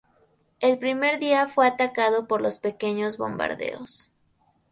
[0.59, 4.11] El primer día fue atacado por los pequeños bombarderos.